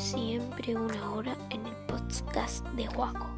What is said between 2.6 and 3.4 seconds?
de Juaco.